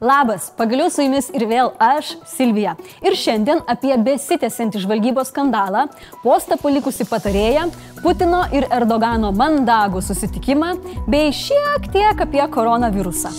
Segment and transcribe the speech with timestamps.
[0.00, 2.72] Labas, pagaliau su jumis ir vėl aš, Silvija.
[2.98, 5.84] Ir šiandien apie besitęsiantį žvalgybos skandalą,
[6.24, 7.68] postą palikusi patarėją,
[8.02, 10.72] Putino ir Erdogano mandagų susitikimą,
[11.06, 13.30] bei šiek tiek apie koronavirusą.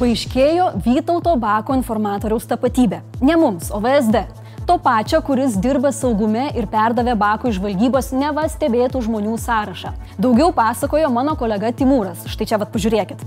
[0.00, 3.04] Paaiškėjo Vytauto Bako informatoriaus tapatybė.
[3.22, 4.26] Ne mums, o VSD.
[4.66, 9.94] To pačio, kuris dirba saugume ir perdavė Bakui žvalgybos neva stebėtų žmonių sąrašą.
[10.18, 12.26] Daugiau pasakojo mano kolega Timūras.
[12.30, 13.22] Štai čia vad pažiūrėkit.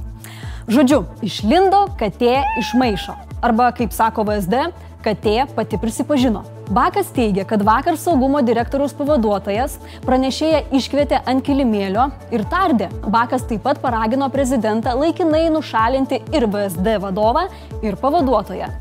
[0.65, 3.13] Žodžiu, išlindo katė iš maišo.
[3.45, 4.63] Arba, kaip sako VSD,
[5.05, 6.41] katė pati prisipažino.
[6.73, 9.75] Bakas teigia, kad vakar saugumo direktoriaus pavaduotojas
[10.07, 12.89] pranešėją iškvietė ant kilimėlio ir tardė.
[13.13, 17.45] Bakas taip pat paragino prezidentą laikinai nušalinti ir VSD vadovą,
[17.85, 18.71] ir pavaduotoją.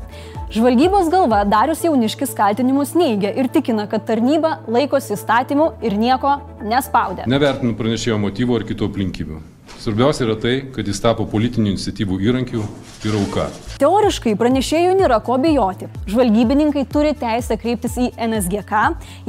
[0.55, 7.29] Žvalgybos galva Darius Jauniškis kaltinimus neigia ir tikina, kad tarnyba laikosi įstatymų ir nieko nespaudė.
[7.29, 9.43] Nevertinu pranešėjo motyvo ar kitų aplinkybių.
[9.85, 12.61] Svarbiausia yra tai, kad jis tapo politinių iniciatyvų įrankių
[13.05, 13.43] ir auka.
[13.77, 15.91] Teoriškai pranešėjų nėra ko bijoti.
[16.09, 18.79] Žvalgybininkai turi teisę kreiptis į NSGK,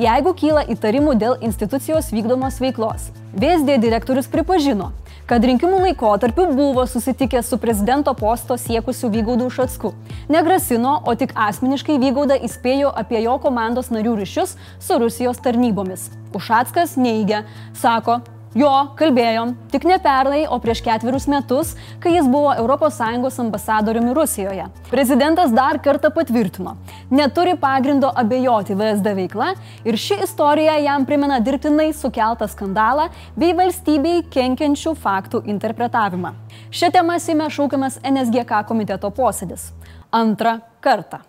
[0.00, 3.10] jeigu kyla įtarimų dėl institucijos vykdomos veiklos.
[3.36, 4.94] VSD direktorius pripažino,
[5.28, 9.90] kad rinkimų laikotarpiu buvo susitikęs su prezidento posto siekusiu Vygaudu Šatsku.
[10.32, 16.08] Negrasino, o tik asmeniškai Vygaudą įspėjo apie jo komandos narių ryšius su Rusijos tarnybomis.
[16.32, 17.42] Ušatskas neigia,
[17.76, 18.22] sako,
[18.56, 24.64] Jo, kalbėjom, tik ne pernai, o prieš ketverius metus, kai jis buvo ES ambasadoriumi Rusijoje.
[24.88, 26.72] Prezidentas dar kartą patvirtino,
[27.10, 29.50] neturi pagrindo abejoti VSD veikla
[29.84, 36.32] ir ši istorija jam primena dirbtinai sukeltą skandalą bei valstybei kenkiančių faktų interpretavimą.
[36.72, 39.68] Šią temą Sime šaukiamas NSGK komiteto posėdis.
[40.08, 41.20] Antrą kartą.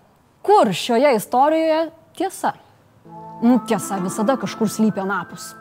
[0.42, 2.54] Kur šioje istorijoje tiesa?
[3.44, 5.52] Nu, tiesa visada kažkur slypia napus.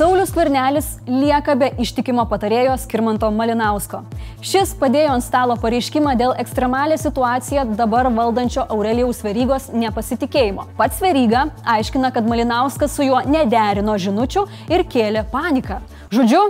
[0.00, 3.98] Saulis Kvarnelis lieka be ištikimo patarėjo Skirmanto Malinausko.
[4.40, 10.64] Šis padėjo ant stalo pareiškimą dėl ekstremalę situaciją dabar valdančio Aurelijaus Verygos nepasitikėjimo.
[10.78, 11.42] Pats Veryga
[11.74, 15.82] aiškina, kad Malinauskas su juo nederino žinučių ir kėlė paniką.
[16.16, 16.46] Žodžiu,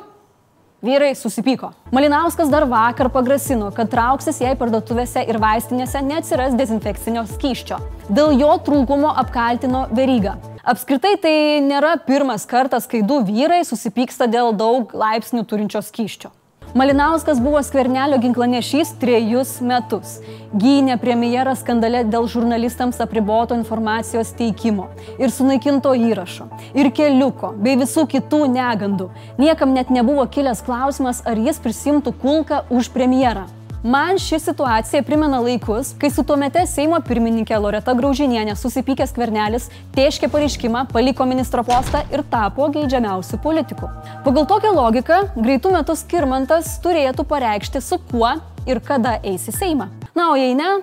[0.87, 1.72] Vyrai susipyko.
[1.93, 7.83] Malinauskas dar vakar pagrasino, kad trauksis jei parduotuvėse ir vaistinėse neatsiras dezinfekcinio skyščio.
[8.09, 10.39] Dėl jo trūkumo apkaltino verygą.
[10.71, 16.31] Apskritai tai nėra pirmas kartas, kai du vyrai susipyksta dėl daug laipsnių turinčio skyščio.
[16.79, 20.21] Malinauskas buvo skvernelio ginklanešys trejus metus.
[20.55, 24.87] Gynė premjerą skandale dėl žurnalistams apriboto informacijos teikimo
[25.19, 26.47] ir sunaikinto įrašo,
[26.79, 29.11] ir keliuko, bei visų kitų negandų.
[29.43, 33.49] Niekam net nebuvo kilęs klausimas, ar jis prisimtų kulką už premjerą.
[33.83, 40.29] Man ši situacija primena laikus, kai su tuomete Seimo pirmininkė Loreta Graužinienė susipykęs kvernelis teiškė
[40.29, 43.89] pareiškimą, paliko ministro postą ir tapo geidžiamiausių politikų.
[44.27, 48.35] Pagal tokią logiką, greitų metų skirmantas turėtų pareikšti, su kuo
[48.69, 49.89] ir kada eis į Seimą.
[50.13, 50.83] Na, o jei ne,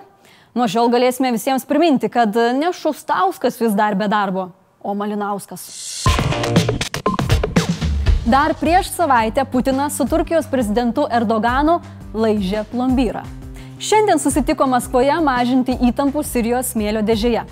[0.58, 4.50] nuo šiol galėsime visiems priminti, kad ne Šustauskas vis dar be darbo,
[4.82, 5.70] o Malinauskas.
[8.28, 11.78] Dar prieš savaitę Putinas su Turkijos prezidentu Erdoganu
[12.12, 13.22] laižė plombyrą.
[13.80, 17.46] Šiandien susitiko Maskvoje mažinti įtampų Sirijos smėlio dėžėje.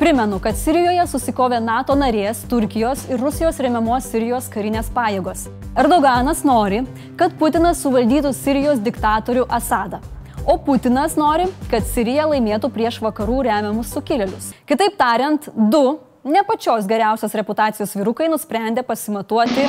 [0.00, 5.42] Primenu, kad Sirijoje susikovė NATO narės, Turkijos ir Rusijos remiamos Sirijos karinės pajėgos.
[5.76, 6.80] Erdoganas nori,
[7.20, 10.00] kad Putinas suvaldytų Sirijos diktatorių Asadą.
[10.48, 14.54] O Putinas nori, kad Sirija laimėtų prieš vakarų remiamus sukilėlius.
[14.64, 19.68] Kitaip tariant, du ne pačios geriausios reputacijos vyrukai nusprendė pasimatuoti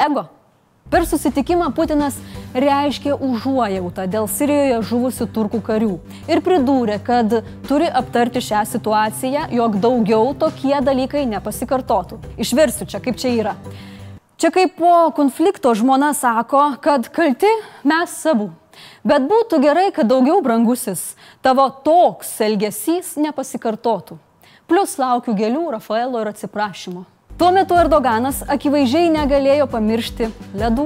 [0.00, 0.28] ego.
[0.90, 2.16] Per susitikimą Putinas
[2.50, 5.92] reiškė užuojautą dėl Sirijoje žuvusių turkų karių
[6.26, 7.36] ir pridūrė, kad
[7.68, 12.18] turi aptarti šią situaciją, jog daugiau tokie dalykai nepasikartotų.
[12.42, 13.54] Išversiu čia, kaip čia yra.
[14.40, 17.52] Čia kaip po konflikto žmona sako, kad kalti
[17.86, 18.50] mes savų.
[19.06, 21.12] Bet būtų gerai, kad daugiau brangusis
[21.44, 24.18] tavo toks elgesys nepasikartotų.
[24.66, 27.06] Plus laukiu gėlių, Rafaelo ir atsiprašymo.
[27.40, 30.26] Tuo metu Erdoganas akivaizdžiai negalėjo pamiršti
[30.60, 30.82] ledų,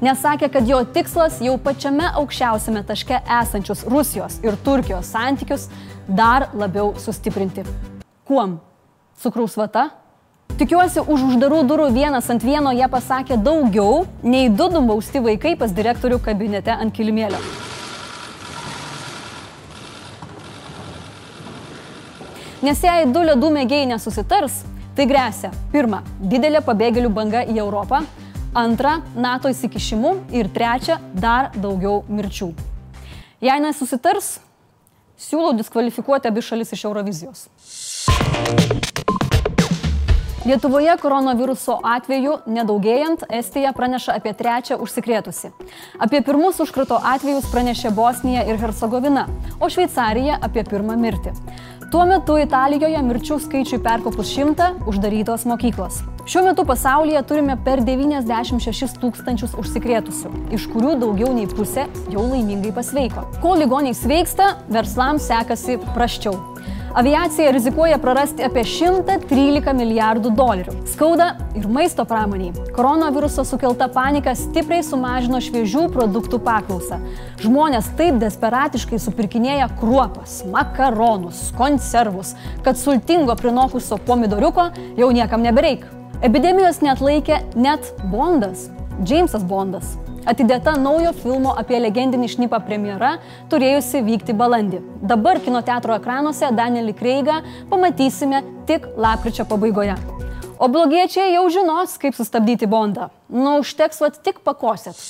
[0.00, 5.66] nes sakė, kad jo tikslas jau pačiame aukščiausiame taške esančius Rusijos ir Turkijos santykius
[6.08, 7.66] dar labiau sustiprinti.
[8.24, 8.56] Kuom?
[9.20, 9.90] Cukraus vata?
[10.56, 15.76] Tikiuosi, už uždarų durų vienas ant vieno jie pasakė daugiau nei du numbausti vaikai pas
[15.82, 17.44] direktorių kabinete ant kilimėlio.
[22.64, 24.62] Nes jei du ledų mėgėjai nesusitars,
[25.00, 28.02] Tai grėsia, pirma, didelė pabėgėlių banga į Europą,
[28.52, 32.50] antra, NATO įsikišimu ir trečia, dar daugiau mirčių.
[33.40, 34.28] Jei nesusitars,
[35.16, 37.46] siūlau diskvalifikuoti abi šalis iš Eurovizijos.
[40.44, 45.54] Lietuvoje koronaviruso atveju nedaugėjant, Estija praneša apie trečią užsikrėtusi.
[45.96, 49.24] Apie pirmus užkrato atvejus pranešė Bosnija ir Hercegovina,
[49.60, 51.32] o Šveicarija apie pirmą mirtį.
[51.90, 55.96] Tuo metu Italijoje mirčių skaičiui perkopus šimtą uždarytos mokyklos.
[56.30, 62.70] Šiuo metu pasaulyje turime per 96 tūkstančius užsikrėtusių, iš kurių daugiau nei pusė jau laimingai
[62.76, 63.24] pasveiko.
[63.42, 66.36] Kol ligoniai sveiksta, verslams sekasi praščiau.
[67.02, 70.76] Aviacija rizikuoja prarasti apie 113 milijardų dolerių.
[70.94, 72.54] Skauda ir maisto pramoniai.
[72.78, 77.02] Koronaviruso sukelta panika stipriai sumažino šviežių produktų paklausą.
[77.42, 85.90] Žmonės taip desperatiškai supirkinėja kruopas, makaronus, konservus, kad sultingo prinokusio pomidoriuko jau niekam nebereik.
[86.20, 88.66] Epidemijos net laikė net Bondas,
[89.00, 89.94] Džeimsas Bondas.
[90.28, 93.14] Atidėta naujo filmo apie legendinį šnipą premjera
[93.48, 94.82] turėjusi vykti balandį.
[95.00, 97.38] Dabar kino teatro ekranuose Danielį Kreigą
[97.72, 99.96] pamatysime tik lapkričio pabaigoje.
[100.60, 103.08] O blogiečiai jau žinos, kaip sustabdyti Bondą.
[103.32, 105.00] Nu, užteks vat tik pakosėt.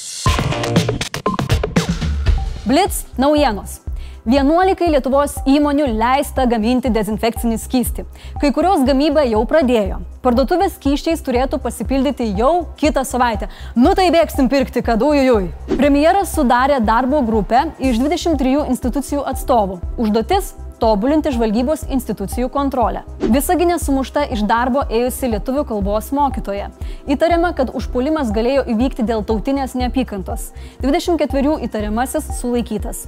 [2.70, 3.80] Blitz naujienos.
[4.28, 8.04] 11 Lietuvos įmonių leista gaminti dezinfekcinį skystį.
[8.42, 10.02] Kai kurios gamybą jau pradėjo.
[10.20, 13.48] Parduotuvės skyščiais turėtų pasipildyti jau kitą savaitę.
[13.72, 15.48] Nu tai bėgsim pirkti, kad ujujui.
[15.72, 19.80] Premjeras sudarė darbo grupę iš 23 institucijų atstovų.
[19.96, 23.02] Užduotis tobulinti žvalgybos institucijų kontrolę.
[23.20, 26.70] Visaginė sumušta iš darbo ėjusi lietuvių kalbos mokytoja.
[27.10, 30.50] Įtariama, kad užpuolimas galėjo įvykti dėl tautinės neapykantos.
[30.82, 33.04] 24 įtariamasis sulaikytas.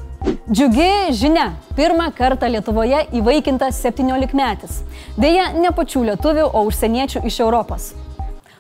[0.50, 1.52] Džiugi žinia.
[1.78, 4.82] Pirmą kartą Lietuvoje įvaikintas 17 metis.
[5.16, 7.92] Deja, ne pačių lietuvių, o užsieniečių iš Europos.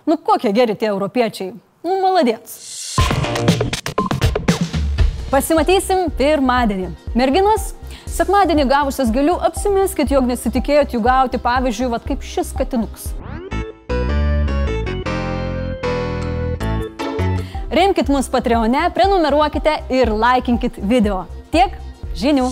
[0.06, 1.52] Nu kokie geri tie europiečiai.
[1.82, 2.58] Nu, maladėts.
[5.32, 6.90] Pasimatysim pirmadienį.
[7.16, 7.72] Merginos,
[8.12, 13.10] sekmadienį gavusios gėlių apsimiskit, jog nesitikėjot jų gauti, pavyzdžiui, vad kaip šis katinuks.
[17.72, 21.24] Remkit mus Patreone, prenumeruokite ir laikinkit video.
[21.54, 21.72] Tiek
[22.20, 22.50] žinių.